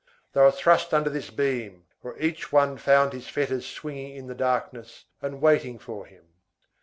They 0.33 0.41
were 0.41 0.49
thrust 0.51 0.95
under 0.95 1.11
this 1.11 1.29
beam, 1.29 1.85
where 2.01 2.17
each 2.17 2.51
one 2.51 2.77
found 2.79 3.13
his 3.13 3.27
fetters 3.27 3.67
swinging 3.67 4.15
in 4.15 4.25
the 4.25 4.33
darkness 4.33 5.05
and 5.21 5.43
waiting 5.43 5.77
for 5.77 6.07
him. 6.07 6.23